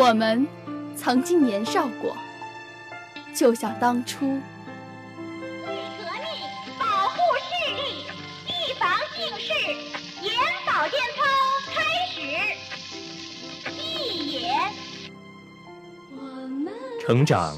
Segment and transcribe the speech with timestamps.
[0.00, 0.48] 我们
[0.96, 2.16] 曾经年少过，
[3.34, 4.26] 就像当初。
[4.26, 5.76] 革命，
[6.78, 8.06] 保护视力，
[8.48, 9.52] 预防近视，
[10.22, 10.32] 眼
[10.66, 11.20] 保健操
[11.74, 12.16] 开始。
[13.76, 14.48] 一也。
[16.98, 17.54] 成长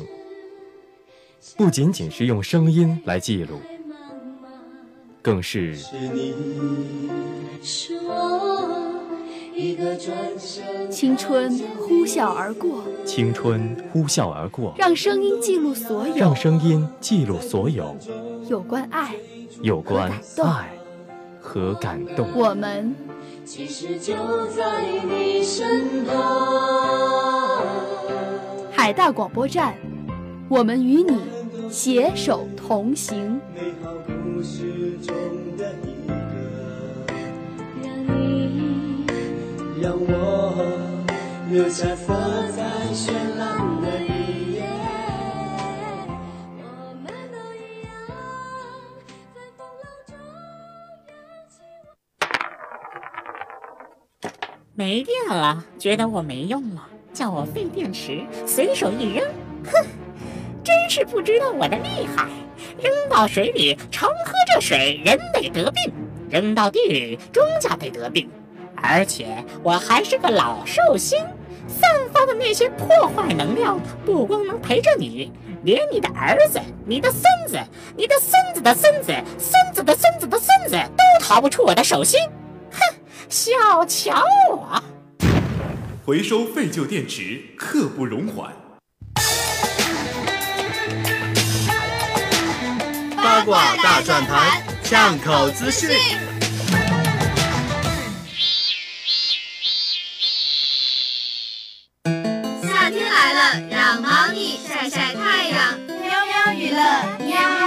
[1.56, 3.62] 不仅仅是用声音来记录，
[5.22, 5.78] 更是。
[10.90, 17.96] 青春呼啸而过，青春呼啸而过，让声音记录所有，让声音记录所有。
[18.48, 19.14] 有关爱，
[19.60, 20.10] 有关
[20.42, 20.72] 爱。
[21.40, 22.28] 和感动。
[22.34, 22.94] 我们。
[23.44, 24.14] 其实就
[24.56, 27.66] 在你身旁。
[28.70, 29.74] 海大广播站，
[30.48, 31.18] 我们与你
[31.68, 33.40] 携手同行。
[33.56, 34.81] 让
[41.52, 42.06] 留下色
[42.52, 42.62] 彩
[42.94, 44.62] 绚烂的一页。
[46.56, 46.64] 我
[47.04, 47.92] 们都一样，
[49.34, 50.16] 在风浪中
[54.74, 59.22] 没电了，觉得我没用了，叫我废电池，随手一扔，
[59.66, 59.86] 哼，
[60.64, 62.30] 真是不知道我的厉害。
[62.80, 65.92] 扔到水里，常喝这水，人得得病；
[66.30, 68.30] 扔到地里，庄稼得得病。
[68.74, 71.18] 而且我还是个老寿星，
[71.80, 75.32] 散发的那些破坏能量，不光能陪着你，
[75.64, 77.58] 连你的儿子、你的孙子、
[77.96, 82.20] 你的孙子的孙子、孙子的孙子的孙子都逃不出我的手心。
[82.70, 82.78] 哼，
[83.28, 83.50] 小
[83.86, 84.82] 瞧我！
[86.04, 88.52] 回收废旧电池，刻不容缓。
[93.16, 95.88] 八卦大转盘，巷口资讯。
[103.70, 106.80] 让猫咪晒晒太阳喵喵娱乐
[107.18, 107.61] 喵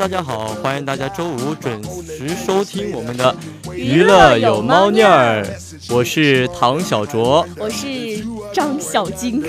[0.00, 3.36] 大家好，欢迎大家周五准时收听我们的
[3.74, 5.46] 娱乐有猫腻儿。
[5.90, 9.44] 我是唐小卓，我是张小晶。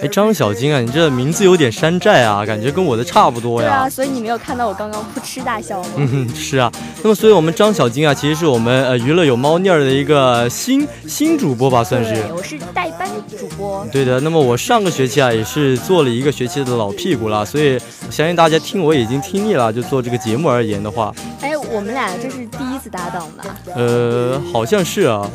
[0.00, 3.68] 哎，张小晶啊，你这名字有点山寨啊，感觉跟我的差不多呀。
[3.68, 5.88] 对啊，所以你没有看到我刚刚扑哧大笑吗？
[5.96, 6.70] 嗯，是啊。
[7.02, 12.24] 那么，所以我们张小晶啊，其实是我们呃娱乐有猫腻儿的一个新新主播吧，算是。
[12.32, 13.84] 我是代班主播。
[13.90, 14.20] 对的。
[14.20, 17.78] 那么我上个学期啊，也是做了一个学期的老屁股了，所以
[18.10, 21.12] 相信大家听我已经听腻了，就做这个节目而言的话。
[21.40, 23.44] 哎，我们俩这是第一次搭档吧？
[23.74, 25.28] 呃，好像是啊。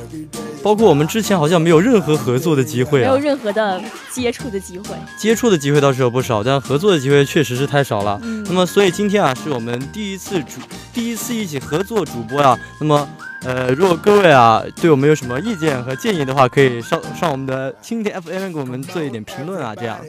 [0.64, 3.80] 包括我们之前好像没有任何合作的机会，没有任何的
[4.12, 8.20] 接触的机会，接触的机会倒是有不少，但合作的机会确实是太少了。
[8.46, 10.62] 那么，所以今天啊，是我们第一次主，
[10.94, 12.58] 第一次一起合作主播呀。
[12.80, 13.08] 那么。
[13.46, 20.00] 呃，如果各位啊对我们有什么意见和建议的话，可以上上我们的蜻蜓 FM 给我们做一点评论啊，这样。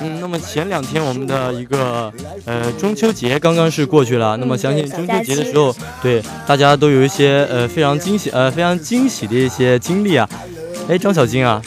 [0.00, 2.12] 嗯，那么前两天我们的一个
[2.44, 10.28] 呃中秋节刚刚是过去了，那么相信中秋节的时候，对大家都有一些呃非常惊喜呃非常惊喜的一些经历啊。
[10.88, 11.62] 哎，张小金啊，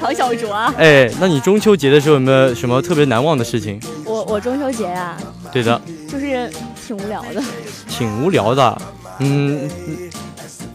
[0.00, 3.78] 唐小卓啊，哎，那你中秋节的时候有没有什么特别难忘的事情？
[4.06, 5.18] 我我中秋节啊，
[5.52, 5.78] 对的，
[6.10, 6.50] 就是
[6.86, 7.42] 挺无聊的，
[7.88, 8.82] 挺无聊的，
[9.18, 9.68] 嗯，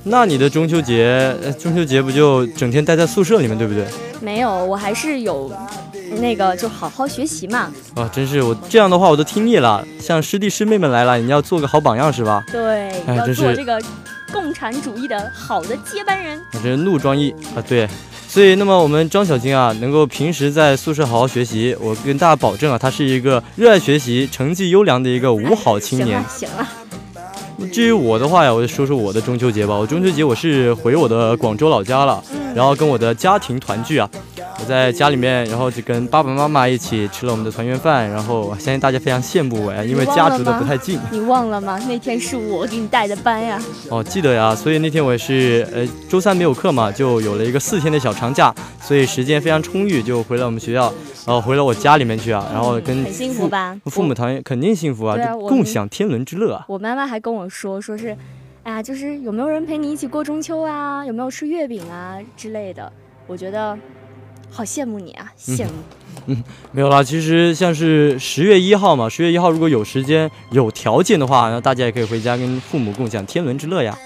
[0.04, 3.86] 那你的中秋节中秋节不就整天待在宿舍里面，对不对？
[4.22, 5.52] 没有，我还是有。
[6.20, 7.72] 那个就好好学习嘛！
[7.96, 9.86] 啊，真是我这样的话我都听腻了。
[10.00, 12.44] 像师弟师妹们来了，你要做个好榜样是吧？
[12.52, 13.82] 对，要做这个
[14.32, 16.42] 共产主义的好的接班人。
[16.52, 17.88] 这是怒装一啊，对。
[18.28, 26.24] 所以，那么我们张小金啊，能够平时在宿舍好好学习，我跟大家保证啊，他是一个热爱学习、成绩优良的一个五好青年。
[26.28, 26.68] 行了。
[27.72, 29.76] 至于我的话呀，我就说说我的中秋节吧。
[29.76, 32.24] 我中秋节我是回我的广州老家了，
[32.56, 34.10] 然后跟我的家庭团聚啊。
[34.64, 40.98] 我在家里面，然后就跟爸爸妈妈一起吃了我们的团圆饭，然后相信大家非常羡慕我呀，因为家住的不太近。
[41.12, 41.78] 你忘了吗？
[41.86, 43.62] 那天是我给你带的班呀。
[43.90, 44.56] 哦，记得呀。
[44.56, 50.84] 所以那天我也是，呃，周三没有课嘛，就有了一个四天的小长假，所以时间非常充裕，就回了我们学校，
[51.26, 53.78] 然后回了我家里面去啊，然后跟很幸福吧？
[53.88, 55.18] 父母团圆肯定幸福啊，
[55.50, 56.64] 共享天伦之乐啊。
[56.70, 58.16] 我妈妈还跟我说，说是，
[58.64, 61.06] 哎呀，就是有没有人陪你一起过中秋啊？
[61.06, 62.90] 有没有吃月饼啊之类的？
[63.28, 63.78] 我觉得。
[64.54, 65.72] 好羡慕你啊，羡慕。
[66.28, 73.98] 嗯，没有啦，其实像是十月一号嘛，十月一号如果有时间、有条件的话，那大家也可以回家跟父母共享天伦之乐呀。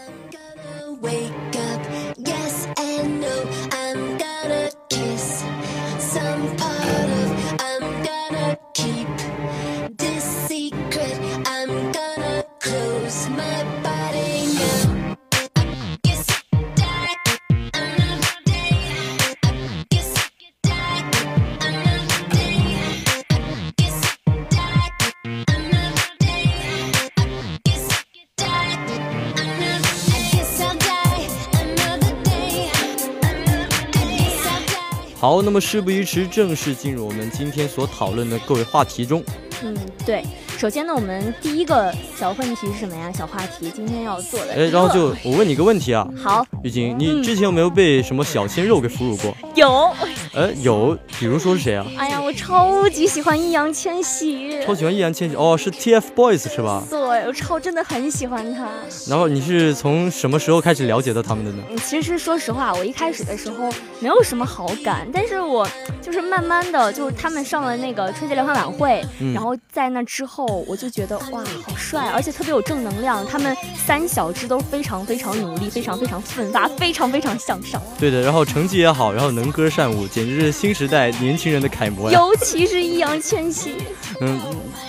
[35.47, 39.23] 那么事不宜迟，正式进入我们今天所讨论的各位话题中。
[39.63, 39.73] 嗯，
[40.05, 40.21] 对。
[40.57, 43.09] 首先呢，我们第一个小问题是什么呀？
[43.13, 44.53] 小话题，今天要做的。
[44.53, 46.05] 哎，然后就我问你个问题啊。
[46.21, 46.45] 好。
[46.65, 49.33] 玉晶，你之前有没有被什么小鲜肉给俘虏过？
[49.55, 49.89] 有。
[50.37, 51.83] 呃，有，比如说是谁啊？
[51.97, 54.61] 哎呀，我超级喜欢易烊千玺。
[54.63, 56.83] 超喜欢易烊千玺哦，是 TFBOYS 是吧？
[56.91, 58.67] 对，我超真的很喜欢他。
[59.09, 61.63] 然后你是从什么时候开始了解到他们的呢？
[61.83, 63.67] 其实说实话，我一开始的时候
[63.99, 65.67] 没有什么好感，但是我
[66.03, 69.03] 就是慢慢的，就是他们上了那个春节联欢晚会，
[69.33, 73.25] 然后在那之后，我就觉得哇，好帅，而且特别有正能量。
[73.25, 73.57] 他们
[73.87, 77.81] 三小只都非常非常努力，非常非常奋发，非常非常向上。
[77.99, 80.26] 对的，然后成绩也好，然后能歌善舞，简。
[80.35, 83.75] 是新时代年轻人的楷模呀，尤其是易烊千玺。
[84.19, 84.39] 嗯，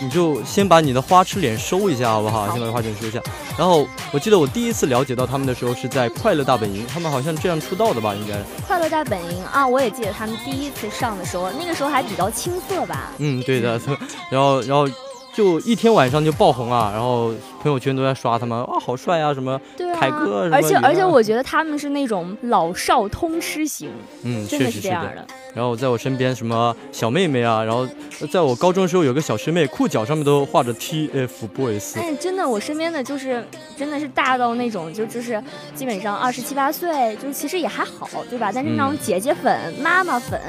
[0.00, 2.50] 你就先把你的花痴脸收一下，好不好？
[2.52, 3.20] 先把花痴脸收一下。
[3.58, 8.14] 然后我记得我第一次了解到他们的时候是在《快乐大本营》，他们好像这样出道的吧？
[8.14, 8.34] 应该。
[8.66, 13.12] 《快乐大本营》啊，我也记得他们第一次上的时候，那个时候还比较青涩吧？
[13.18, 13.80] 嗯，对的。
[14.30, 14.88] 然后，然后。
[15.36, 17.32] 就一天晚上就爆红啊，然后
[17.62, 19.60] 朋友圈都在刷他们，哇，好帅啊，什么
[19.98, 23.90] 凯哥，而且而且我觉得他们是那种老少通吃型，
[24.22, 25.26] 嗯，真的是这样的。
[25.54, 27.86] 然后在我身边什么小妹妹啊，然后
[28.30, 31.98] 在我高中的时候有个小师妹，裤脚上面都画着 TFBOYS。
[31.98, 33.44] 哎，真的，我身边的就是
[33.76, 35.42] 真的是大到那种就就是
[35.74, 38.52] 基本上二十七八岁，就其实也还好，对吧？
[38.54, 40.40] 但是那种姐姐粉、妈妈粉，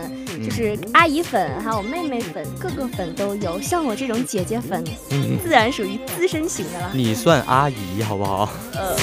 [0.43, 3.59] 就是阿姨粉，还有妹妹粉，各个粉都有。
[3.59, 4.83] 像我这种姐姐粉，
[5.43, 6.91] 自然属于资深型的了。
[6.99, 8.49] 你算阿姨好不好？
[8.73, 8.93] 呃。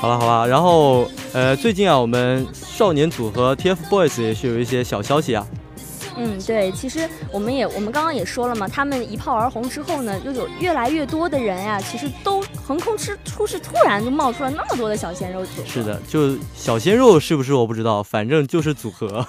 [0.00, 5.46] 好了好了，然后呃，最近啊，我们少年组合 TFBOYS 也是有一些小消息啊。
[6.16, 15.68] 嗯，对，其实我们也我们刚刚也说了嘛，他们一炮而红之后呢，又有越来越多的人呀，其实都横空出出世，突然就冒出了那么多的小鲜肉组合。
[15.68, 19.24] 是的，就小鲜肉是不是我不知道，反正就是组合。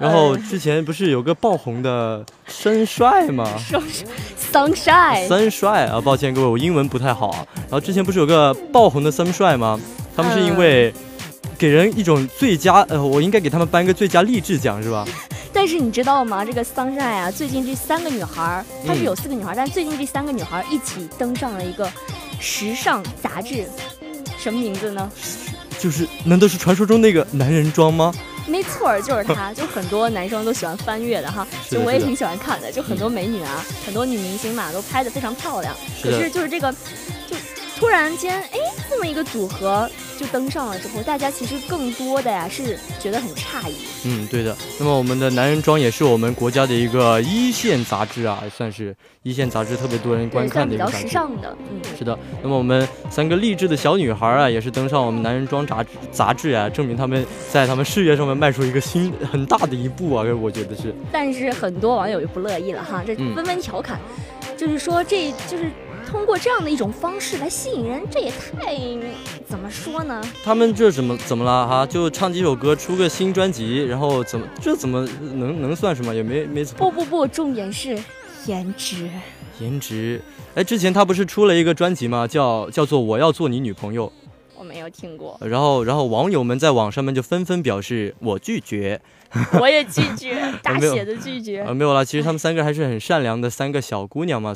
[0.00, 3.46] 然后之前不是有个爆红的深帅吗？
[4.50, 5.28] Sunshine。
[5.28, 7.46] 森帅啊，抱歉各位，我英文不太好啊。
[7.54, 9.78] 然后之前不是有个爆红的森帅吗？
[10.16, 10.92] 他们是因为
[11.58, 15.06] 给人一种最佳，呃，我应该给他们颁个最佳励志奖是吧？
[15.52, 16.44] 但是你知道吗？
[16.46, 21.86] 这个 Sunshine 啊，最近这三个女孩，她是有四个女孩，但最近这三个女孩一起登上了一个
[22.40, 23.66] 时尚杂志，
[24.38, 25.12] 什么名字呢？
[25.78, 28.12] 就是难道是传说中那个男人装吗？
[28.50, 35.74] 没错，就是他，就很多男生都喜欢翻阅的哈，就我也挺喜欢看的，就很多美女啊，很多女明星嘛，都拍的非常漂亮。
[36.02, 36.78] 可是就是这个，就
[37.80, 38.58] 突然间，哎，
[38.90, 39.90] 这么一个组合。
[40.18, 43.74] 就登上了之后，大家其实更多的呀是觉得很诧异。
[44.04, 44.54] 嗯，对的。
[44.78, 50.96] 那么我们的男人装也是我们国家的一个一线杂志啊，算是一线杂志，特别多人观看的一个杂志。
[50.98, 52.18] 比较时尚的，嗯，是的。
[52.42, 60.94] 那么我们三个励志的小女孩啊，也是登上我们男人装杂志杂志啊，证明他们在他们事业上面迈出一个新很大的一步啊，我觉得是。
[61.10, 63.98] 但是很多网友就不乐意了哈，这纷纷调侃，
[64.54, 65.70] 就是说这就是。
[66.10, 68.74] 通过这样的一种方式来吸引人，这也太
[69.46, 70.20] 怎么说呢？
[70.42, 71.86] 他们这怎么怎么了哈？
[71.86, 76.12] 就唱几首歌，出个新专辑，然后怎么这怎么能能算什么？
[76.12, 77.96] 也没没不不不，重点是
[78.46, 79.08] 颜值。
[79.60, 80.20] 颜值，
[80.56, 82.26] 哎，之前他不是出了一个专辑吗？
[82.26, 84.10] 叫叫做我要做你女朋友。
[84.60, 85.38] 我没有听过。
[85.40, 89.00] 然后，然后网友们在网上面就纷纷表示我拒绝，
[89.58, 91.62] 我也拒绝，大写的拒绝。
[91.62, 92.04] 呃，没有了。
[92.04, 94.54] 其实他们三个还是很善良的三个小姑娘嘛，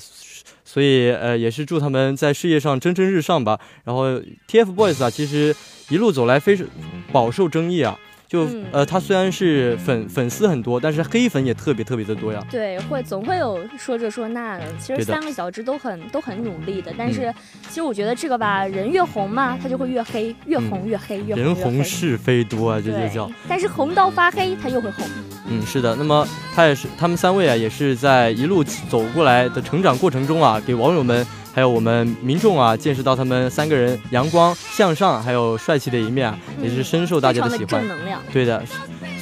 [0.63, 3.59] 所以呃，也是祝他们在事业上蒸蒸日上吧。
[3.85, 5.57] 然后 TFBOYS 啊，其实
[5.89, 6.67] 一路走来非常
[7.11, 7.99] 饱受争议啊。
[8.35, 12.45] 就呃，他虽然是粉粉丝很多，但是黑粉也特别特别的多呀。
[12.51, 14.65] 对，会总会有说这说那的。
[14.77, 17.33] 其实三个小只都很都很努力的，但是
[17.69, 23.31] 其实我觉得这个吧，人越红嘛，他就会越黑，越红越黑，越人红是非多啊，这就叫。
[23.49, 25.07] 但是红到发黑，他又会红。
[25.47, 25.95] 嗯，是的。
[25.95, 26.27] 那么
[26.57, 31.25] 他也是，他们三位啊，也是在一路走过来的成长过程中啊，给网友们。
[31.55, 37.81] 还有我们民众啊，见识到他们三个人阳光向上，还有帅气的一面啊，也是深受大家的喜欢。
[37.81, 38.21] 正能量。
[38.33, 38.61] 对的，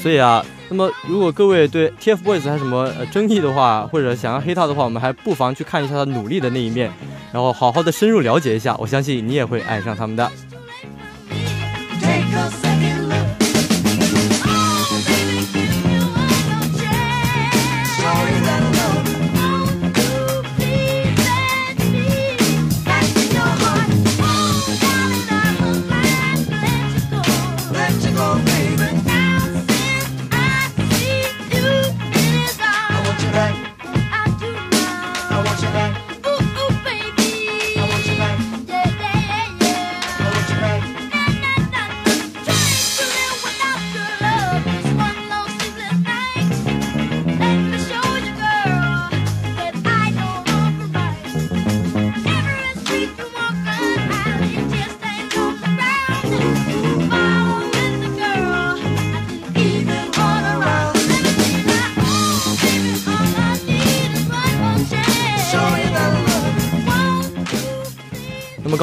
[0.03, 6.91] 所以啊，那么如果各位对 TFBOYS 还有什么争议的话，或者想要黑他的话，我们还不妨去看一下他努力的那一面，
[7.33, 10.31] 然后好好的深入了解一下，我相信你也会爱上他们的。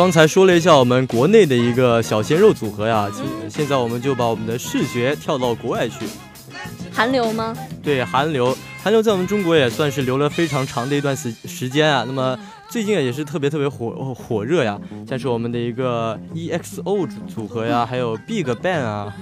[0.09, 3.07] 刚才说了一下我们国内的一个小鲜肉组合呀，
[3.47, 5.97] 现在我们就把我们的视觉跳到国外去。
[6.91, 7.55] 韩流吗？
[7.83, 12.03] 对，韩流，韩流在我们中国也算是留了非常长的一段时时间啊。
[12.07, 12.35] 那么
[12.67, 19.13] 最近啊也是特别特别火火热呀，像是我们的一个 EXO 组合呀，还有 Big Bang 啊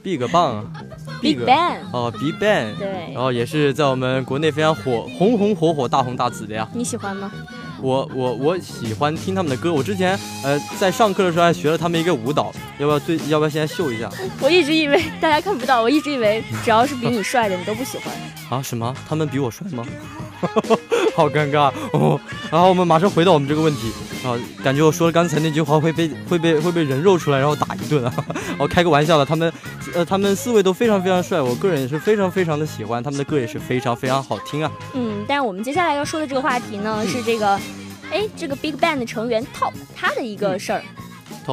[0.00, 6.68] ，Big Bang，Big Bang，哦，Big Bang，对，然后也是在我们国内非常火，红红火火，大红大紫的呀。
[6.72, 7.32] 你喜欢吗？
[7.82, 14.10] 我我我喜欢听他们的歌，我之前呃在上课的时候还学了他们一个舞蹈，要不要最要不要现在秀一下？
[14.40, 18.12] 我一直以为大家看不到，我一直以为只要是比你帅的你都不喜欢。
[18.50, 18.94] 啊什么？
[19.08, 19.84] 他们比我帅吗？
[21.14, 22.18] 好尴尬哦。
[22.50, 23.92] 然后我们马上回到我们这个问题
[24.24, 24.34] 啊，
[24.64, 28.12] 感觉我说了刚才那句话会被会被会被人肉出来，然后打一顿啊。
[28.58, 29.52] 我 开个玩笑的，他们
[29.94, 34.72] 呃他们四位都非常非常帅，我个人也是非常非常的喜欢他们的歌，也是非常非常好听啊。
[34.94, 37.58] 嗯，但是我们接下来要说的这个话题呢是这个。
[38.12, 40.82] 哎，这个 Big Bang 的成员 Top 他的一个事儿，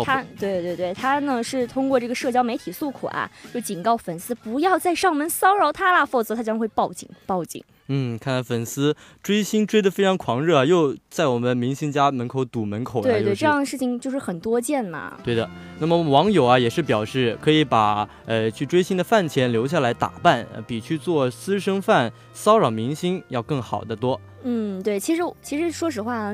[0.03, 7.63] 他对对对，他呢是通过这个社交媒体诉苦啊，就警告粉丝不要再上门骚扰他了，否则他将会报警报警。
[7.89, 13.01] 嗯，看来粉丝追星追得非常狂热啊，又在我们明星家门口堵门口。
[13.01, 15.17] 对对，这样的事情就是很多见嘛。
[15.23, 15.49] 对的，
[15.79, 24.19] 那么网友啊也是表示，可以把呃去追星的饭钱留下来打扮，比去做私生饭骚扰明星要更好得多。
[24.43, 26.33] 嗯，对，其实其实说实话，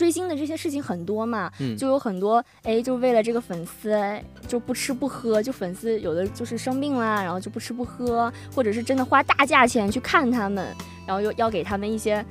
[0.00, 3.94] 追星的这些事情很多嘛，就有很多哎，就为了这个粉丝
[4.48, 10.74] 就不吃不喝，就粉丝有的就是生病啦，然后就不吃不喝，或者是真的花大价钱去看他们，
[11.06, 12.24] 然后又要给他们一些，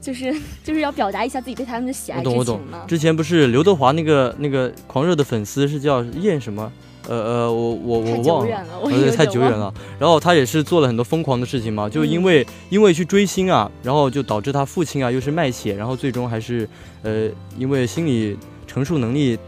[0.00, 2.84] 就是就是要表达一下自己对他们的喜爱之情嘛。
[2.88, 6.72] 之前不是刘德华那个那个狂热的粉丝是叫燕什么？
[7.08, 9.72] 呃呃，我我我忘了，太久远了。
[9.98, 16.68] 然后他也是做了很多疯狂的事情嘛，就因为因为去追星啊，然后就导致他父亲啊又是卖血，然后最终还是
[17.02, 19.38] 呃因为心理承受能力。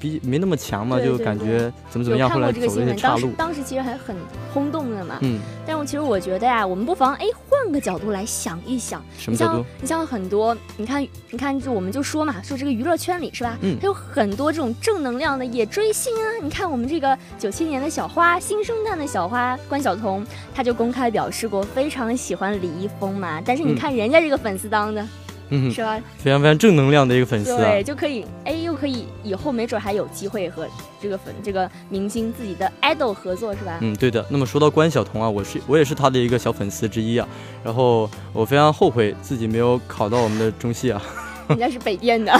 [0.00, 3.30] 比没那么强嘛，就感觉怎么怎么样，后来走了一些岔路。
[3.38, 4.14] 当时其实还很
[4.52, 5.16] 轰动的嘛。
[5.22, 5.40] 嗯。
[5.66, 7.24] 但是其实我觉得呀，我们不妨哎
[7.64, 9.02] 换个角度来想一想。
[9.18, 9.64] 什么角度？
[9.80, 13.56] 你像很多，你看，你看，就我们就说嘛，说这个娱乐圈里是吧？
[13.62, 13.78] 嗯。
[13.80, 16.26] 他有很多这种正能量的也追星啊。
[16.42, 23.40] 你看我们这个九七年的小花，新生代的小花关晓彤，她就公开表示过非常喜欢李易峰嘛。
[23.42, 25.00] 但是你看人家这个粉丝当的。
[25.02, 25.08] 嗯，
[25.50, 26.00] 是吧？
[26.18, 30.66] 非常非常正能量的一个粉丝，对，就可以，哎，又可以以后没准还有机会和
[31.00, 33.78] 这个粉这个明星自己的 idol 合作，是吧？
[33.80, 34.24] 嗯，对的。
[34.30, 37.28] 那么说到关晓彤啊，我是我也是他的一个小粉丝之一啊。
[37.62, 41.00] 然后我非常后悔自己没有考到我们的中戏啊。
[41.48, 42.32] 人家是北电的。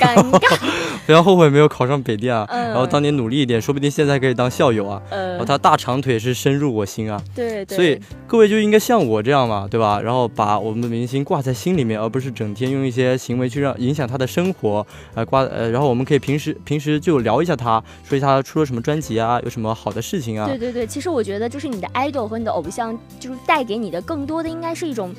[0.00, 0.58] 尴尬，
[1.06, 2.46] 不要后悔没有考上北电啊。
[2.50, 5.00] 然后当年努力一点，说不定现在可以当校友啊。
[5.10, 7.20] 然后他大长腿是深入我心啊。
[7.34, 7.76] 对对。
[7.76, 10.00] 所以各位就应该像我这样嘛，对吧？
[10.00, 14.86] 然后把我们的明星挂在心里面，而不是整天用一些行为去让影响他的生活。
[15.14, 20.46] 呃，挂呃，然后我们可以平时平时就聊一下他，说一下他出了什么专辑啊，有什么好的事情啊。
[20.46, 25.14] 对对对，其实我觉得就是你的 idol 和你的偶像，就是带给你的更多的应该是一种。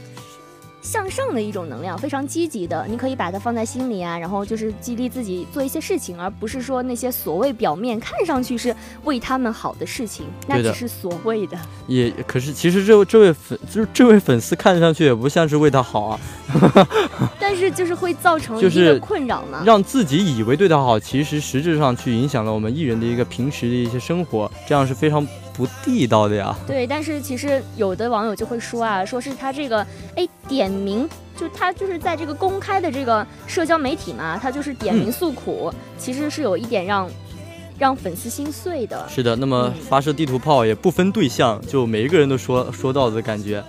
[0.85, 8.73] 向上的一种能量，非常积极的，你可以把它放在心里啊，然后就是激励自己做一些事情，而不是说那些所谓表面看上去是
[9.03, 11.57] 为他们好的事情，那只是所谓的。
[11.87, 16.19] 也可是，其实这这位粉就是这位粉丝看上去也不像是为他好啊。
[17.39, 25.25] 但是就是会造成一个困扰嘛，让自己以为对他好，其实实质上去影响了我们艺人的一个平时的一些生活，这样是非常。
[25.55, 29.85] 不地道的呀，对，但是其实有的网友就会说啊，说是他这个，
[30.15, 31.07] 哎，点名
[31.37, 37.09] 就他就是在这个公开的这个社交媒体嘛，他就是点名诉苦，其实是有一点让
[37.77, 39.07] 让粉丝心碎的。
[39.09, 43.63] 是的，那么发射地图炮也不分对象，就每一个人都说说到的感觉。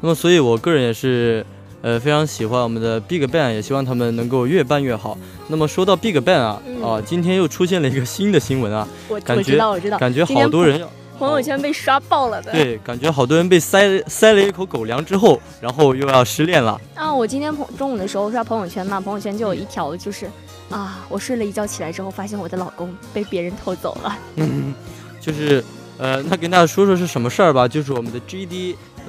[0.00, 1.44] 那么，所以我个人也是，
[1.82, 5.16] 呃，非常喜欢我们的 Big Bang，也希望他们能够越办越好。
[5.48, 10.84] 那么说到 Big Bang 啊，啊，今天又出现了一个新的新闻啊，我我知道我知道，感觉好多人
[11.18, 12.52] 朋友圈被刷爆了的。
[12.52, 16.78] 对，感觉好多人被塞塞了一口狗粮之后，然后又要失恋了。
[16.94, 20.28] 啊，我今天朋中午的时候刷朋友圈嘛，朋友圈就有一条就是，
[20.68, 24.18] 啊，我睡了一觉起来之后，发现我的老公被别人偷走了。
[24.34, 24.74] 嗯，
[25.18, 25.64] 就是，
[25.96, 28.20] 呃，那跟大家说说是什么事儿吧，就是我们的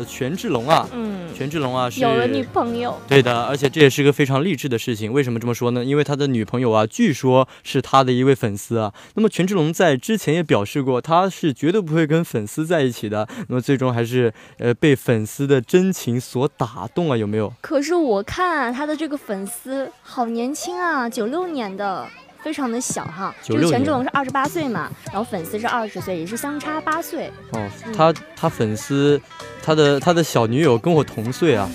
[0.05, 5.11] 权志龙啊，嗯，权志龙啊，是有了女朋友，对的，而且这也是个非常励志的事情。
[5.11, 5.83] 为什么这么说呢？
[5.83, 8.93] 因为他的女朋友啊，据说是他的一位粉丝啊。
[9.15, 13.27] 那么权志龙在之前也表示过，他是绝对不会跟粉丝在一起的。
[13.47, 17.53] 那么最终还是呃被粉丝的真情所打动啊，有没有？
[17.61, 22.07] 可是我看他的这个粉丝好年轻啊，九六年的。
[22.43, 27.31] 非常的小哈，就是权志龙是二十八岁嘛，然后粉丝是二十岁，也是相差八岁。
[27.51, 29.19] 哦，他他粉丝，
[29.63, 31.69] 他的他的小女友跟我同岁啊。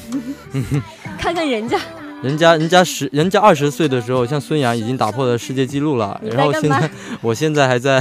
[1.18, 1.79] 看看人家，
[2.22, 6.20] 人家人家十人家二十岁的时候，像孙杨已经打破了世界纪录了。
[6.25, 8.01] 然后现在，我现在还在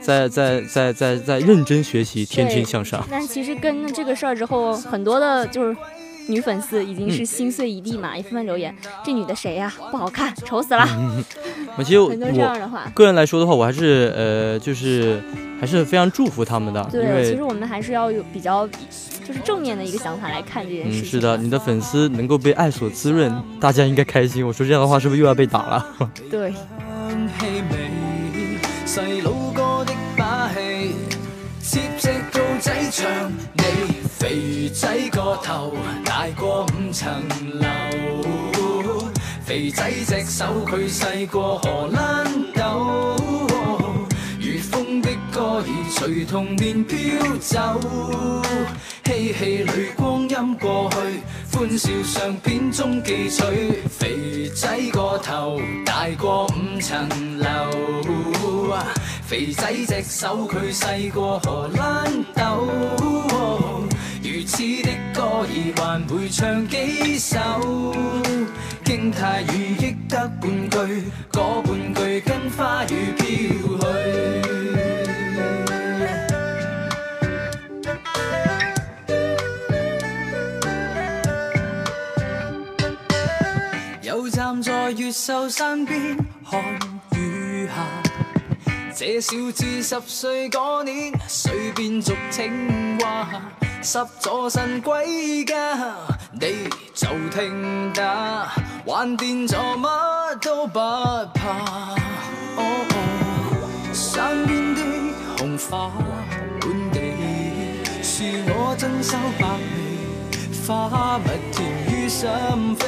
[0.00, 3.06] 在在在在在认真学习，天天向上。
[3.10, 5.76] 但其实跟这个事儿之后，很多的就是。
[6.30, 9.72] 女粉丝已经是心碎一地嘛，一纷纷留言：“这女的谁呀？
[9.90, 10.86] 不好看，丑死了。”
[11.76, 15.22] 我其实很多这样的话，个人来说的话，我还是呃，就是
[15.60, 16.82] 还是非常祝福他们的。
[16.90, 18.66] 对，其实我们还是要有比较
[19.26, 21.02] 就是正面的一个想法来看这件事情。
[21.02, 24.46] 嗯，是的，你的粉丝能够被爱所滋润，大家应该开心。
[24.46, 25.86] 我说这样的话，是不是又要被打了？
[26.30, 26.54] 对。
[32.60, 33.62] 仔像你
[34.18, 35.72] 肥仔个头
[36.04, 37.10] 大过五层
[37.54, 37.64] 楼，
[39.42, 43.16] 肥仔只手佢细过荷兰豆，
[44.38, 46.98] 如风的歌儿随童年飘
[47.40, 47.80] 走，
[49.10, 50.96] 嬉戏里光阴过去，
[51.58, 53.42] 欢笑相片中记取。
[53.88, 57.44] 肥仔个头大过五层楼，
[59.26, 62.68] 肥仔只手佢细过荷兰豆。
[64.22, 67.36] 如此的歌儿还会唱几首？
[68.84, 73.24] 惊太雨忆得半句，嗰半句跟花雨飘
[73.80, 74.59] 去。
[84.50, 86.16] 站在越秀山边
[86.50, 86.60] 看
[87.16, 87.86] 雨下，
[88.96, 93.28] 这小子十岁嗰年，水边俗青蛙。
[93.80, 95.54] 湿咗身归家，
[96.32, 98.48] 你就听打，
[98.86, 100.80] 玩电咗乜都不
[101.32, 101.94] 怕。
[103.92, 104.82] 山边的
[105.38, 105.92] 红花
[106.60, 106.98] 满地，
[108.02, 112.28] 是我珍馐百味，花蜜甜于心
[112.76, 112.82] 扉，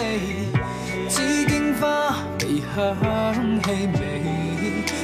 [1.12, 3.70] 紫荆花微香气
[4.01, 4.01] 味，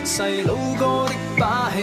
[0.03, 1.83] 细佬哥的把戏，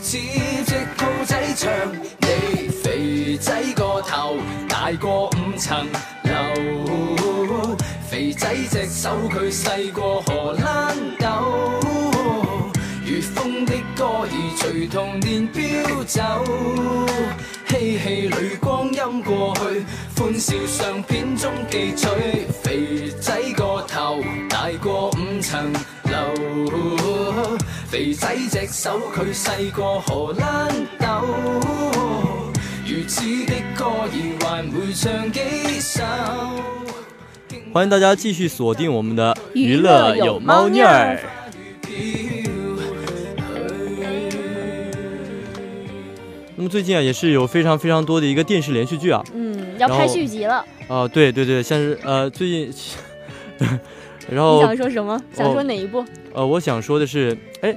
[0.00, 0.18] 似
[0.64, 2.70] 只兔仔唱你。
[2.82, 4.38] 肥仔个头
[4.70, 5.86] 大过五层
[6.24, 7.76] 楼，
[8.08, 11.78] 肥仔只手佢细过荷兰豆，
[13.04, 16.22] 如风的歌儿随童年飘走，
[17.68, 19.84] 嬉戏里光阴过去，
[20.22, 22.06] 欢笑相片中记取。
[22.62, 25.72] 肥仔个头大过五层
[26.04, 27.58] 楼，
[27.88, 31.26] 肥仔只手，佢细过荷兰豆。
[32.86, 34.08] 如此的歌儿
[34.38, 35.40] 还会唱几
[35.80, 36.04] 首？
[37.72, 41.18] 欢迎大家继续锁定我们的娱乐有猫腻儿。
[46.54, 50.64] 那么最近啊，也是有非常非常多的一个电视连续剧啊，嗯，要拍续集了。
[50.88, 52.72] 哦，对对对，像是呃最近，
[54.30, 55.20] 然后你想说什么？
[55.34, 56.04] 想说哪一部？
[56.32, 57.74] 呃，我想说的是，哎。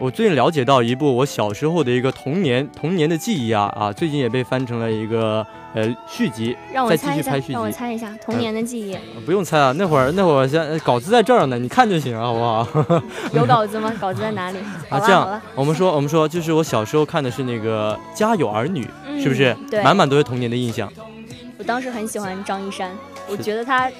[0.00, 6.56] 我最近了解到一部我小时候的一个童年童年的记忆啊啊，最近也被翻成了一个呃续集，
[6.88, 7.52] 再继续拍续集。
[7.52, 8.96] 让我猜一下，童年的记忆。
[9.24, 13.02] 不用猜啊，那会儿那会儿先稿子在这儿呢，你看就行了，好不好？
[13.32, 13.92] 有稿子吗？
[14.00, 14.58] 稿子在哪里？
[14.90, 18.84] 啊，这样，我们说我们说，就是我小时候看的是那个《家有儿女》，
[19.22, 19.56] 是不是？
[19.70, 20.90] 对，满满都是童年的印象。
[21.58, 22.90] 我当时很喜欢张一山，
[23.28, 23.90] 我觉得他。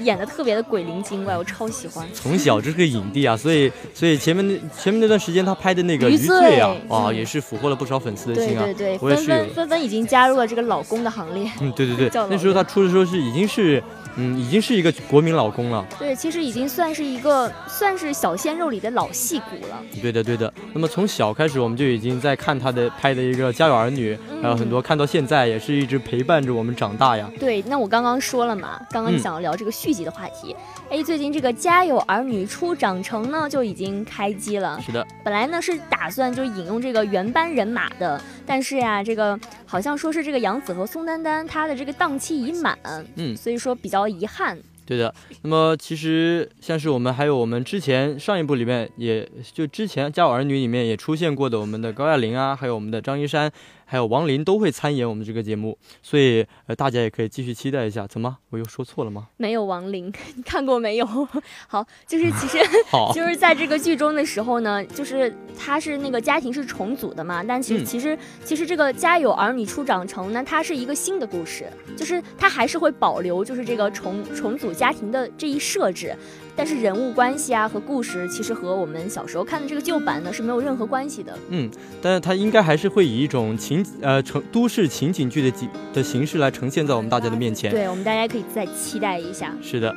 [0.00, 2.06] 演的特别的鬼灵精怪，我超喜欢。
[2.12, 8.62] 从小就是个影帝啊，所以所以前面那前面那段时间他拍的那个余罪啊，啊也是俘获了不少粉丝的心啊。
[8.62, 11.50] 对对对，纷纷纷纷已经加入了这个老公的行列。
[11.62, 13.82] 嗯，对对对， 那时候他出的时候是已经是。
[14.16, 15.84] 嗯，已经是一个国民老公了。
[15.98, 19.82] 对，其实已经算是一个算是小鲜肉里的老戏骨了。
[20.00, 20.52] 对的，对的。
[20.72, 27.30] 那么从小开始，我们就已经在看他的拍的一个《家有儿女》，还有很多看到现在也是一直陪伴着我们长大呀。
[27.38, 30.56] 对，那我刚刚说了嘛，刚刚想要聊这个续集的话题。
[30.88, 34.80] 哎，最近这个《家有儿女》初长成呢就已经开机了。
[34.80, 35.06] 是的。
[35.22, 42.78] 本来呢是打算就引用这个原班人马的，但是呀，这个好像说是这个杨紫和宋丹丹她的这个档期已满，
[43.16, 44.05] 嗯，所以说比较。
[44.08, 45.14] 遗憾，对的。
[45.42, 53.50] 那么其实像是我们还有我们之前上一部里面，也就之前《家有儿女》里面也出现过的我们的高亚麟啊，还有我们的张一山。
[53.88, 58.04] 还有王林都会参演我们这个节目，所以呃大家也可以继续期待一下。
[58.06, 59.28] 怎么我又说错了吗？
[59.36, 61.06] 没有王林， 你看过没有？
[61.68, 62.58] 好，就是其实
[62.90, 76.16] 好，就是在这个剧中的时候呢，就是他是那个家庭是重组的嘛，但其实其实其实这个家有儿女初长成呢，它是一个新的故事，就是它还是会保留就是这个重重组家庭的这一设置。
[76.58, 81.38] 但是人物关系啊和故事其实和我们小时候看的这个旧版呢是没有任何关系的。
[81.50, 87.70] 嗯，但是它应该还是会以一种情呃成都市情景剧的景的形式来呈现在我们大家的面前。
[87.70, 89.54] 对，我们大家可以再期待一下。
[89.60, 89.94] 是的。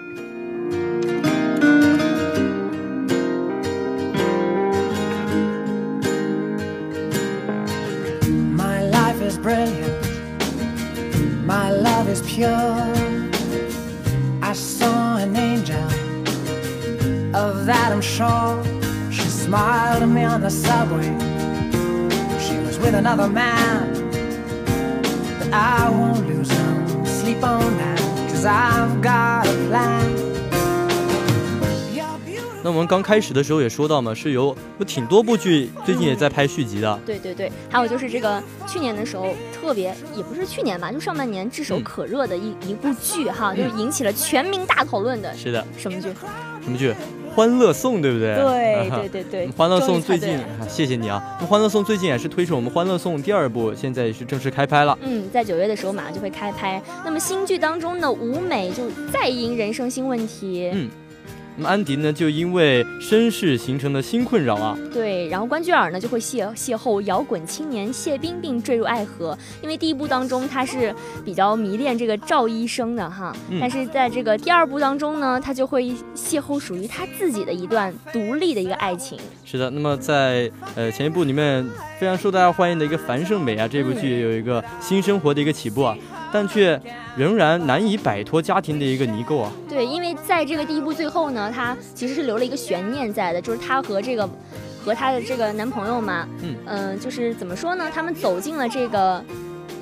[8.58, 9.98] My life is brilliant.
[11.48, 12.69] My love is pure.
[19.50, 21.10] Smiled at me on the subway.
[22.40, 23.90] She was with another man.
[25.40, 30.30] But I won't lose no sleep on that, cause I've got a plan.
[32.62, 37.00] 那我们刚开始的时候也说到嘛，是有有挺多部剧最近也在拍续集的。
[37.06, 45.36] 对对对，还有就是这个去年的时候特别，也不是去年吧，就上半年炙手可热的一一部剧哈，就是引起了全民大讨论的。
[45.36, 45.66] 是的。
[45.76, 46.10] 什么剧？
[46.62, 46.94] 什么剧？
[47.40, 48.36] 欢乐颂，对不对？
[48.36, 49.48] 对对对对。
[49.56, 51.24] 欢乐颂最近，谢谢你啊。
[51.40, 54.98] 那欢乐颂最近也是推出我们欢乐颂第二部，现在也是正式开拍了。
[55.02, 56.82] 嗯，在九月的时候马上就会开拍。
[57.06, 60.70] 那么新剧当中呢，舞美就再迎人生新问题。
[60.74, 60.90] 嗯。
[61.60, 69.38] 那么安迪呢，就因为身世形成的新困扰啊，对，然后关雎尔呢就会邂邂逅摇滚青年谢冰，并坠入爱河。
[69.62, 70.96] 因为第一部当中他是
[71.26, 79.20] 比较迷恋这个赵医生的哈，但是在这个第二部当中呢，他就会邂逅属于他自己的一段独立的一个爱情。
[79.44, 81.68] 是的，那么在呃前一部里面
[82.00, 85.98] 非常受大家欢迎的一个樊胜美啊，这部剧也有一个新生活的一个起步啊。
[86.32, 86.80] 但却
[87.16, 89.52] 仍然难以摆脱家庭的一个泥垢啊！
[89.68, 94.30] 对，因为在这个第一部最后呢，她其实是留了一个悬念在的，就是她和这个
[94.84, 97.90] 和她的这个男朋友嘛，嗯嗯，就是怎么说呢？
[97.94, 99.24] 他们走进了这个。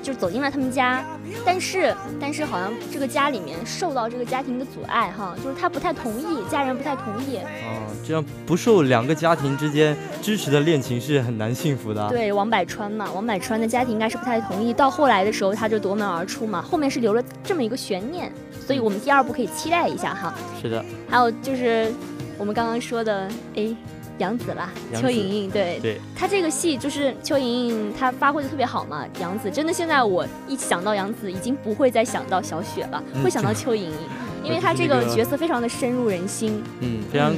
[0.08, 1.04] 就走进了他们家，
[1.44, 7.36] 但是但是好像这个家里面受到这个家庭的阻碍哈，就是他不太同意，家人不太同意。
[7.36, 12.08] 哦，这样不受两个家庭之间支持的恋情是很难幸福的。
[12.08, 18.32] 对，王百川嘛，王百川的家庭应该是不太同意，到后来的时候他就夺门而出嘛，后面是留了这么一个悬念，
[18.66, 20.32] 所以我们第二部可以期待一下哈。
[20.62, 20.82] 是的。
[21.06, 21.92] 还有就是
[22.38, 23.76] 我们刚刚说的，哎。
[24.18, 29.04] 杨紫啦，邱莹莹，对，对，她这个戏就是邱莹莹，她发挥的特别好嘛。
[29.20, 33.96] 杨紫真的，现在我一想到杨紫，已经不会再想到小雪了，会想到邱莹莹，
[34.44, 36.62] 因为她这个角色非常的深入人心。
[36.80, 37.34] 嗯，非常，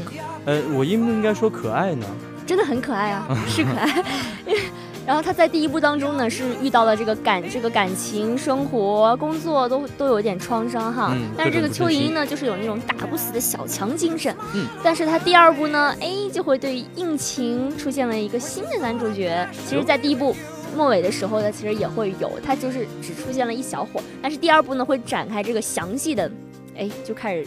[0.46, 2.06] 呃，我应不应该说可爱呢？
[2.46, 4.04] 真的很可爱啊，是可爱。
[5.06, 11.12] 然后他在第一部当中呢，是遇到了这个感这个感情生活、工作都都有点创伤哈。
[11.14, 11.28] 嗯。
[11.36, 14.34] 但是这个邱莹莹呢，就是有那种打不死的小强精神。
[14.54, 14.66] 嗯。
[14.82, 19.48] 但是他第二部呢，哎，就会对应情出现了一个新的男主角。
[19.66, 20.36] 其实，在第一部
[20.76, 24.02] 末尾的时候呢，其实也会有，他就是只出现了一小会儿。
[24.22, 26.30] 但是第二部呢，会展开这个详细的，
[26.76, 27.46] 哎，就开始。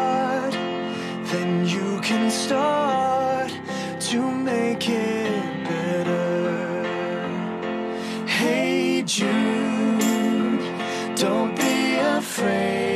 [2.41, 3.51] start
[3.99, 6.83] to make it better.
[8.25, 10.57] Hey, June,
[11.15, 12.90] don't be afraid.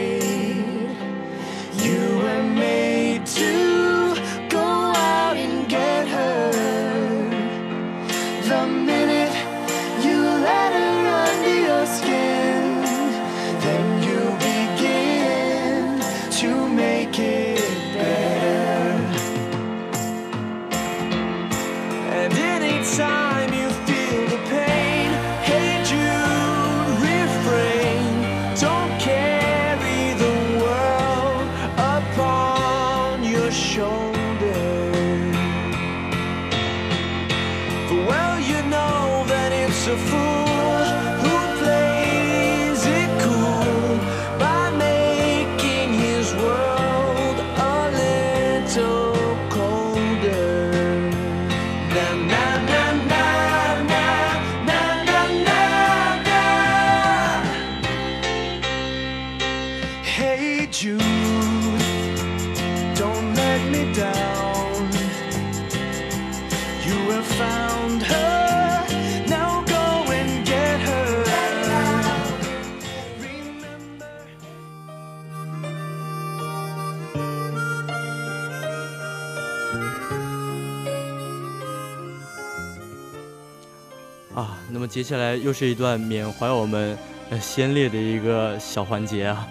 [84.95, 86.97] 接下来又是一段缅怀我们
[87.29, 89.45] 呃先烈的一个小环节啊。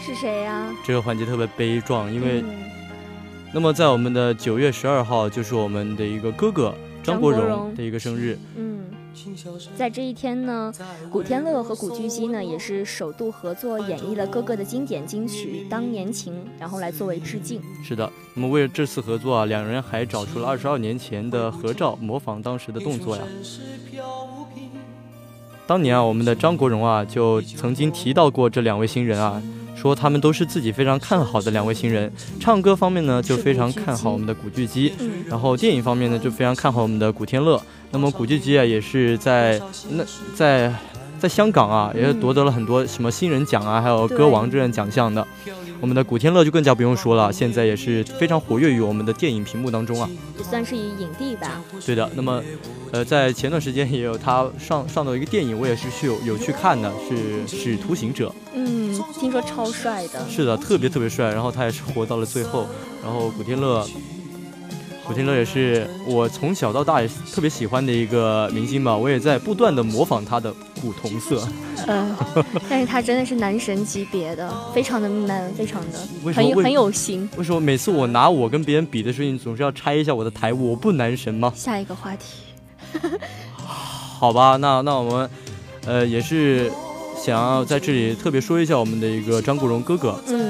[0.00, 0.74] 是谁呀？
[0.82, 2.42] 这个环节特别悲壮，因为，
[3.52, 6.74] 那么在我们的九月十二号，就是我们的一个哥哥
[7.04, 8.38] 张国荣的一个生日。
[8.56, 8.86] 嗯，
[9.76, 10.72] 在这一天呢，
[11.12, 17.60] 古天乐和古巨基呢也是首度合作演绎了哥哥的经典金曲《当年情》，然后来作为致敬。
[17.84, 23.22] 是的，那么为了这次合作啊，两人还找出了二十二年前的合照，模仿当时的动作呀。
[25.68, 29.40] 当年啊，我们的张国荣啊就曾经提到过这两位新人啊。
[29.76, 34.92] 说他们都是自己非常看好的两位新人，唱歌方面呢就非常看好我们的古巨基，
[35.28, 37.62] 然后电影方面呢就非常看好我们的古天乐。
[37.92, 40.04] 那么古巨基啊也是在那
[40.34, 40.74] 在
[41.18, 45.26] 在香港啊也是夺得了很多什么新人奖啊，还有歌王这样奖项的。
[45.80, 51.62] 我们的古天乐就更加不用说了，现在也是非常活跃于我们的电影屏幕当中啊，也算是一影帝吧。
[51.86, 52.42] 对的，那么，
[52.90, 57.14] 呃，在前段时间也有他上上的一个电影，我也是去有有去看的，是
[57.46, 58.28] 《使徒行者》。
[58.54, 60.28] 嗯，听说超帅的。
[60.28, 62.66] 是的，特别特别帅，然后他也是活到了最后，
[63.04, 63.86] 然后古天乐。
[65.08, 71.48] 古天乐也是我从小到大也特别喜欢的一个明星吧，我也在不断的模仿他的古铜色。
[71.86, 72.14] 嗯，
[72.68, 75.98] 但是他真的是男神级别的，非常的 man，非常的
[76.30, 77.26] 很很有型。
[77.38, 80.52] 为什么每次我拿我跟别人比的时候，你总是要拆一下我的台？
[80.52, 81.50] 我不男神吗？
[81.56, 82.42] 下一个话题。
[83.64, 85.30] 好吧，那那我们，
[85.86, 86.70] 呃，也是
[87.16, 90.20] 想要在这里特别说一下我们的一个张国荣哥哥。
[90.28, 90.47] 嗯，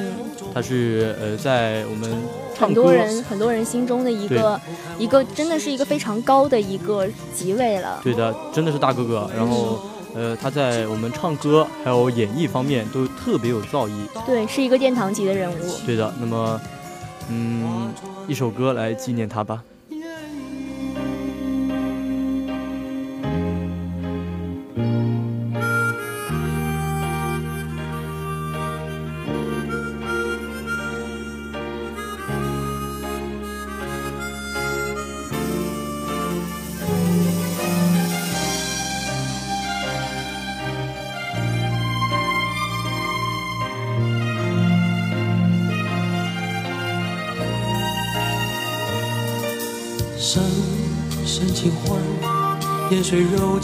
[0.58, 2.10] 他是呃在我们。
[2.58, 4.60] 很多人很多人心中的一个
[4.98, 8.00] 一个真的是一个非常高的一个级位了。
[8.02, 9.30] 对的，真的是大哥哥。
[9.32, 9.78] 然后，
[10.12, 13.92] 呃，他在我们唱歌还有演绎方面都特别有造诣。
[14.26, 15.54] 对，是一个殿堂级的人物。
[15.86, 16.60] 对的，那么，
[17.30, 17.94] 嗯，
[18.26, 19.62] 一首歌来纪念他吧。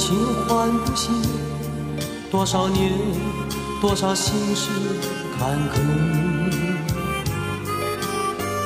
[0.07, 0.15] 情
[0.47, 1.15] 换不醒，
[2.31, 2.93] 多少年，
[3.81, 4.69] 多少心事
[5.39, 5.81] 坎坷。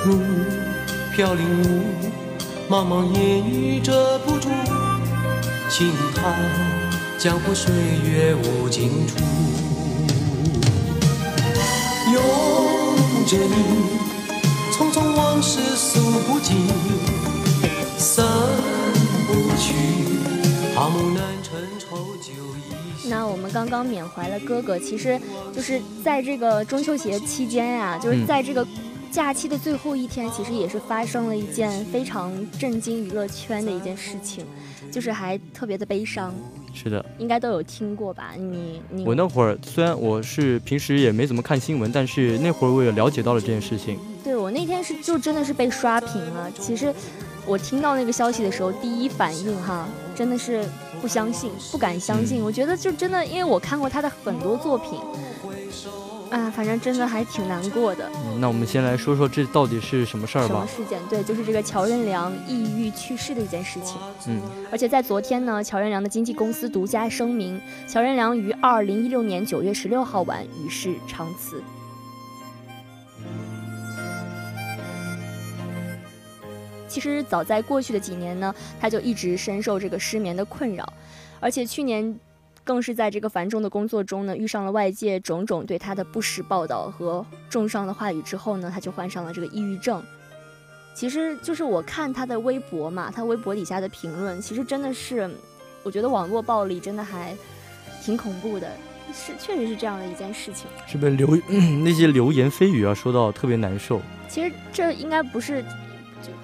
[0.05, 0.18] 路
[1.14, 1.85] 飘零雾，
[2.68, 4.48] 茫茫烟雨遮不住，
[5.70, 6.35] 轻叹
[7.20, 9.14] 江湖岁月无尽处。
[12.14, 12.20] 拥
[13.29, 13.55] 着你，
[14.72, 16.66] 匆匆往事诉不尽，
[17.96, 18.27] 散
[19.29, 20.08] 不去。
[23.08, 25.18] 那我们刚刚缅怀了哥哥，其实
[25.52, 28.66] 就是在这个中秋节期间呀，就是在这个
[29.10, 34.44] 假期的最后一天，其实也是发生了一件非常震惊娱乐圈的一件事情，
[34.92, 36.34] 就是还特别的悲伤。
[36.74, 38.32] 是的，应该都有听过吧？
[38.36, 43.98] 你你我那会儿虽然我是平时也没怎么看新闻，但是那会儿我也了解到了这件事情。
[44.22, 46.50] 对我那天是就真的是被刷屏了。
[46.60, 46.94] 其实
[47.48, 49.88] 我听到那个消息的时候，第一反应哈。
[50.14, 50.68] 真的是
[51.00, 52.42] 不相信，不敢相信。
[52.42, 54.98] 我觉得就真的，因为我看过他的很多作品，
[56.28, 58.11] 啊，反正真的还挺难过的。
[58.40, 60.48] 那我们先来说说这到底是什么事儿吧？
[60.48, 61.00] 什么事件？
[61.08, 63.96] 对，就是这个乔任梁抑郁去世的一件事情。
[64.26, 71.62] 嗯，而且在昨天呢，乔任梁的经纪公司独家声明，乔任梁于二零一六年九月十六号晚与世长辞。
[76.88, 80.90] 其实早在过去的几年呢，他就一直深受这个失眠的困扰，
[81.38, 82.18] 而且去年
[82.64, 90.03] 更是在这个繁重的工作中呢，遇上了外界种种对他的不实报道和重伤的话语之后呢，他就患上了这个抑郁症。
[90.94, 95.31] 其实就是我看他的微博嘛，他微博底下的评论，其实真的是，
[95.83, 97.37] 我觉得网络暴力真的还
[98.03, 98.68] 挺恐怖的，
[99.12, 100.66] 是确实是这样的一件事情。
[100.87, 101.37] 是不是流
[101.85, 104.01] 那些流言蜚语啊，说到特别难受。
[104.29, 105.64] 其实这应该不是。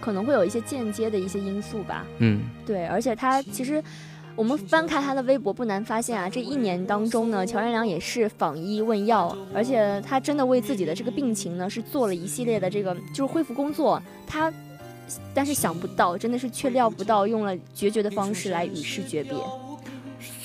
[0.01, 2.05] 可能会有一些间接的一些因素吧。
[2.19, 3.83] 嗯，对，而且他其实，
[4.37, 14.03] 我们翻开他的微博，不难发现啊，这一年当中呢，乔任梁也是访医问药，而且他真的为自己的这个病情呢，是做了一系列的这个就是恢复工作。
[14.27, 14.53] 他，
[15.33, 19.35] 但是想不到，真的是却料不到，用了决绝的方式来与世诀别。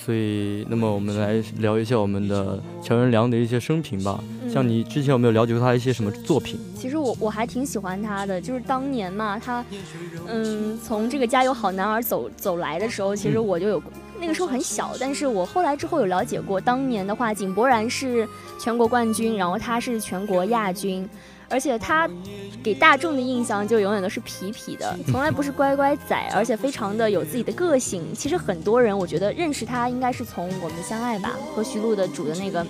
[0.10, 4.19] 所以，那么我们来聊一下我们的乔任梁的一些生平吧。
[4.52, 6.60] 像你之前有没有了解过他一些什么作品？
[6.76, 9.63] 其实我我还挺喜欢他的，就是当年嘛，他，
[10.28, 13.84] 嗯，从这个加油好男儿走走来的时候，其实我就有
[14.19, 18.28] 那个时候很小，但是我后来之后有了解过，当年的话，井柏然是
[18.60, 21.08] 全国冠军，然后他是全国亚军。
[21.50, 22.10] 而且他
[22.64, 28.04] 给大众的印象就永远都是痞痞的，从来不是乖乖仔，而且非常的有自己的个性。
[28.14, 32.66] 其实很多人我觉得认识他应该是从《我们相爱吧》和徐璐的组的那个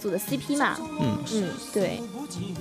[0.00, 0.76] 组的 CP 嘛。
[1.00, 2.00] 嗯嗯，对。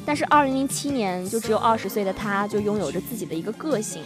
[0.05, 4.03] 但是二零零七年就只有二十岁的他，就拥有着自己的一个个性，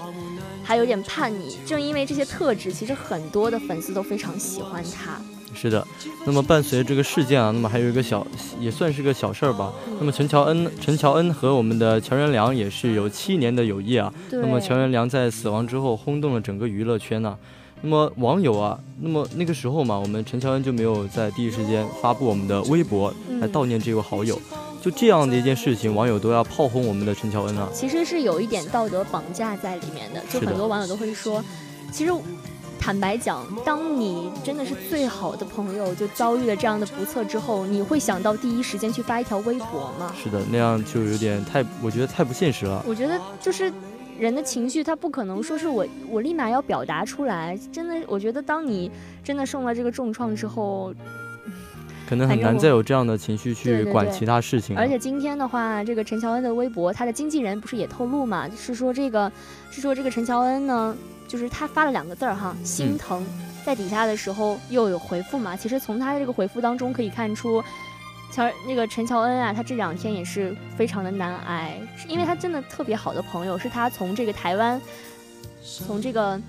[0.64, 1.58] 还有点叛逆。
[1.66, 5.20] 正因为这些特质，其实很多的粉丝都非常喜欢他。
[5.60, 5.86] 是的，
[6.24, 8.26] 那么伴随着这个事件啊，那么还有一个小，
[8.60, 9.74] 也算是个小事儿吧。
[10.00, 14.14] 那么陈乔恩，陈乔恩和我们的乔任梁也是有七年的友谊啊。
[14.30, 17.36] 那么乔任梁在死亡之后轰动了整个娱乐圈呢。
[17.82, 24.40] 那么网友啊，那么那个时候嘛，我们陈乔恩就没有在第一时间发布我们的微博来悼念这位好友。
[24.80, 27.68] 就这样的一件事情，网友都要炮轰我们的陈乔恩啊。
[27.74, 31.44] 其实是有一点道德绑架在里面的，就很多网友都会说，
[31.92, 32.12] 其实。
[32.88, 40.16] 坦白讲，当你真的是最好的朋友就遭遇了这样的不测之后，你会想到第一时间去发一条微博吗？
[40.16, 42.82] 是的，那样就有点太，我觉得太不现实了。
[42.88, 43.70] 我觉得就是
[44.18, 47.60] 人的情绪，他不可能说是我我立马要表达出来。
[47.74, 48.90] 真的，我觉得当你
[49.22, 50.94] 真的受了这个重创之后，
[52.08, 54.78] 可能很难再有这样的情绪去管其他事情。
[54.78, 59.30] 而且今天的话，这个陈乔恩的微博，他的经纪人不是也透露嘛，是说这个
[59.70, 60.96] 是说这个陈乔恩呢。
[61.28, 63.26] 就是他发了两个字儿哈，心疼，
[63.66, 65.56] 在底下的时候又有回复嘛。
[65.56, 67.64] 其实从他的这个回复当中可以看出，
[68.32, 74.82] 乔那个陈乔恩啊，他这两天也是非常的难挨，因为他真的特别好的朋友，是他从这个台湾，
[75.86, 76.40] 从这个。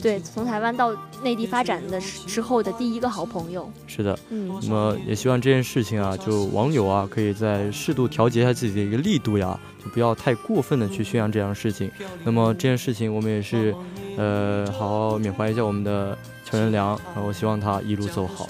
[0.00, 3.70] 对，从台湾到内地发展的之后的第一个好朋友。
[3.86, 11.90] 是的，嗯，那么也希望这件事情啊，就网友啊，可以在适度调节一下自己的一个力度呀，就不要太过分的去宣扬这样的事情。
[12.24, 13.74] 那么这件事情，我们也是，
[14.16, 18.48] 呃，好好缅怀一下我们的乔任梁，然后希望他一路走好。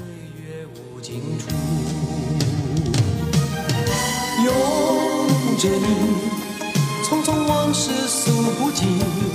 [4.45, 4.55] 拥
[5.59, 5.87] 着你，
[7.03, 9.34] 匆匆往事诉不尽，散。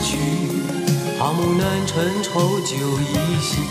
[0.00, 0.16] 去，
[1.18, 3.62] 好梦难成，愁酒一席。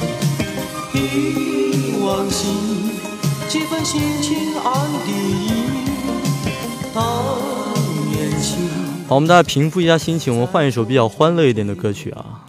[0.94, 2.48] 忆往昔，
[3.50, 4.74] 几分心情暗
[5.06, 5.54] 地隐。
[6.94, 7.04] 当
[8.12, 8.70] 年情。
[9.08, 12.45] 好，我们大家平复一下心情，我们换一首比较欢乐一点的歌曲啊。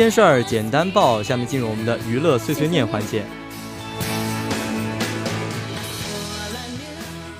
[0.00, 3.22] 新鲜事儿简单报，下面进入我们的娱乐碎碎念环节。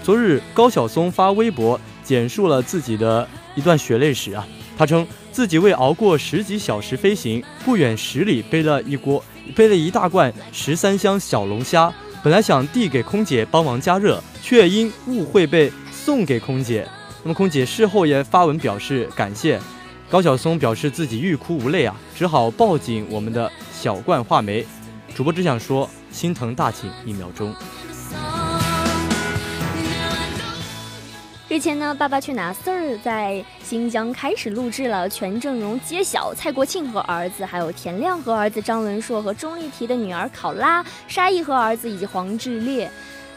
[0.02, 4.46] 昨日，高晓松发微博简述了自己的一段血泪史啊。
[4.76, 9.24] 他称自己为熬过十几小时飞行，不远十里背了一锅
[9.56, 11.90] 背了一大罐十三香小龙虾，
[12.22, 16.86] 本来想递给空姐帮忙加热，却因误会被送给空姐。
[17.22, 19.58] 那么空姐事后也发文表示感谢。
[20.10, 24.66] 高晓松表示自己欲哭无泪啊，只好抱紧我们的小罐话梅。
[25.14, 27.54] 主播只想说，心疼大请一秒钟。
[31.48, 42.90] 日前呢，《爸爸去哪儿》四儿在新疆开始录制了全阵容揭晓，蔡国庆和儿子，还有田亮和儿子张文硕和钟丽缇的女儿考拉，沙溢和儿子，以及黄致列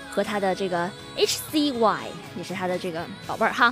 [0.10, 2.00] 和他的这个 H C Y，
[2.36, 3.72] 也是他的这个宝贝儿哈。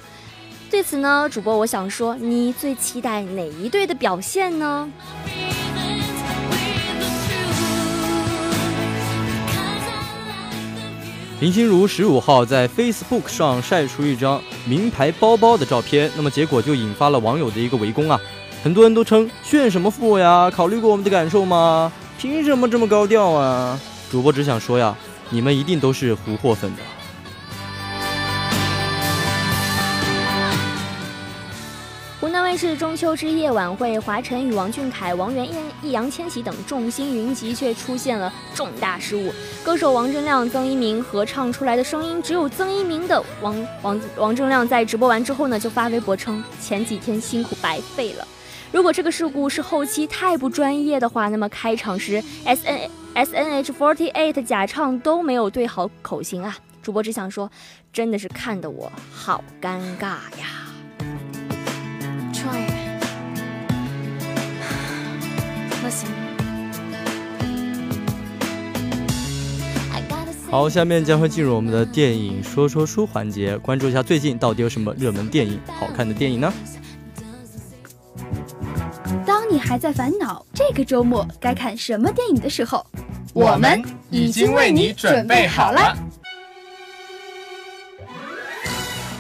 [0.71, 4.89] 对此呢，主播我想说，你最期待哪一队的表现呢？
[11.41, 18.17] 林心如十五号在 Facebook 上晒出一张名牌包包的照片，那么结果就引发了网友的一个围攻啊！
[18.63, 20.49] 很多人都称炫什么富呀？
[20.49, 21.91] 考虑过我们的感受吗？
[22.17, 23.77] 凭什么这么高调啊？
[24.09, 24.95] 主播只想说呀，
[25.29, 26.81] 你们一定都是胡货粉的。
[32.61, 39.33] 是中秋之夜晚会，华晨与王俊凯、王源、易易烊千玺等众星云集，却出现了重大失误。
[39.63, 43.19] 歌手王铮亮、曾一鸣合唱出来的声音只有曾一鸣的。
[43.41, 48.27] 王王王铮亮在直播完之后呢，就发微博称前几天辛苦白费了。
[48.71, 56.55] 如果这个事故是后期太不专业的话，那么开场时 S N S N H forty eight 假唱都没有对好口型啊！
[56.83, 57.49] 主播只想说，
[57.91, 60.09] 真的是看得我好尴尬
[60.39, 60.70] 呀。
[70.49, 76.51] 好，下面将会进入我们的电影说说书环节，关注一下最近到底有什么热门电影、好看的电影呢？
[79.25, 82.85] 当你还在烦恼这个周末该看什么电影的时候，
[83.33, 85.95] 我们已经为你准备好了。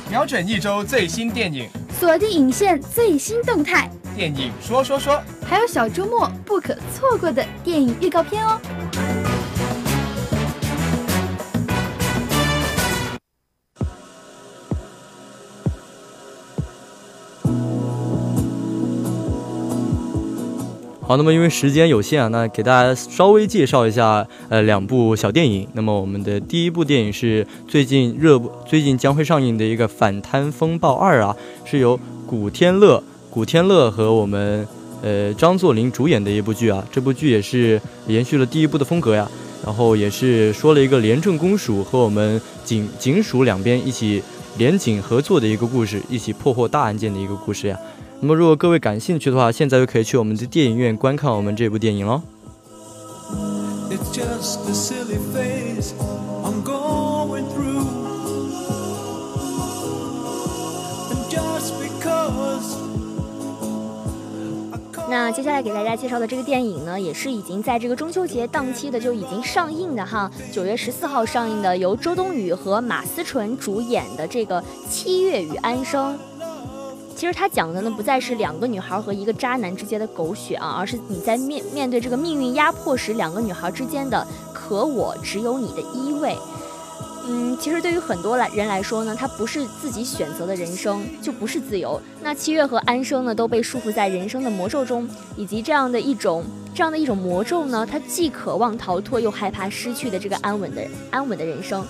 [0.09, 1.69] 瞄准一周最新电影，
[2.01, 8.59] 锁定影线最新动态，电影说说说，还有小周末不可错过的电影预告片哦。
[21.11, 25.67] 好，那么因为时间有限啊，那给大家稍微介绍一下，呃，两部小电影。
[25.73, 31.35] 那么我们的第一部电影是最近热，最近将会上映的一个《反贪风暴二》啊，
[31.65, 34.65] 是由古天乐、古天乐和我们
[35.03, 36.81] 呃张作霖主演的一部剧啊。
[36.89, 39.29] 这部剧也是延续了第一部的风格呀，
[39.65, 44.23] 然后也是说了一个廉政公署和我们警警署两边一起
[44.57, 47.77] 联警合作的一个故事，一起破获大案件的一个故事呀。
[48.23, 52.21] 那么，如果各位感兴趣的话，现在就可以去我们的电影院观看我们这部电影喽。
[65.09, 76.13] 那接下来给大家介绍的这个电影呢，也是已经在这个中秋节档期的就已经上映的哈，九月十四号上映的，由周冬雨和马思纯主演的这个《七月与安生》。
[77.21, 86.35] 其实他讲的呢，不再是两个女孩和一个渣男之间的狗血啊，而是你在面面对这个命运压迫时，两个女孩之间的可我只有你的依偎。
[87.27, 92.01] 嗯，其实对于很多来人来说呢，他不是自己选择的人生，就不是自由。
[92.23, 95.07] 那七月和安生呢，都被束缚在人生的魔咒中，
[95.37, 96.43] 以及这样的一种
[96.73, 101.85] 这样的一种魔咒呢，他既渴望逃脱，又害怕失去的这个安稳的安稳的人生。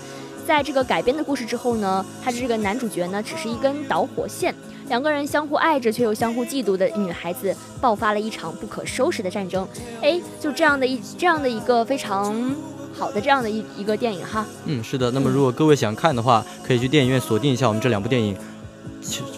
[0.46, 4.54] 在这个改编的故事之后呢，他的这个男主角呢，只是一根导火线。
[4.92, 9.66] 两个人相互爱着却又相互嫉妒的女孩子，爆发了一场不可收拾的战争。
[10.02, 12.54] 哎，就这样的一这样的一个非常
[12.94, 14.46] 好的这样的一一个电影哈。
[14.66, 15.10] 嗯，是的。
[15.12, 18.36] 那么如果各位想看的话，可以去电影院锁定一下我们这两部电影，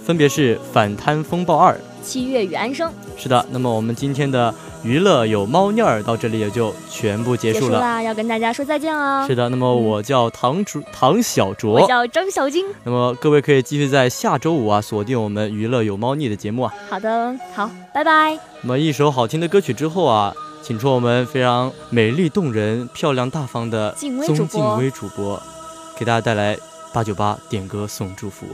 [0.03, 1.73] 分别是《反贪风暴二》。
[2.01, 4.51] 七月与安生是的，那么我们今天的
[4.83, 9.25] 娱乐有猫腻儿到这里也就全部结束了，要跟大家说再见了。
[9.25, 12.65] 是的，那么我叫唐卓唐小卓，我叫张小金。
[12.83, 16.73] 那么各位可以继续在下周五啊锁定我们娱乐有猫腻的节目啊。
[16.89, 18.37] 好的，好，拜拜。
[18.61, 25.41] 那么一首好听的歌曲之后啊，请出我们非常美丽动人、漂亮大方的宗静薇主播，
[25.97, 26.57] 给大家带来
[26.91, 28.45] 八九八点歌送祝福。